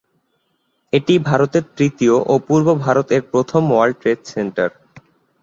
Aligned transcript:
এটি 0.93 1.13
ভারতের 1.29 1.63
তৃতীয় 1.77 2.15
ও 2.25 2.43
পূর্ব 2.47 2.67
ভারত 2.85 3.07
এর 3.15 3.23
প্রথম 3.31 3.63
ওয়ার্ল্ড 3.69 3.95
ট্রেড 4.01 4.19
সেন্টার। 4.33 4.69